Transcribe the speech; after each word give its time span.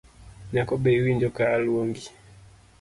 Nyako 0.51 0.73
be 0.81 0.89
iwinjo 0.99 1.29
ka 1.35 1.43
aluongi. 1.55 2.07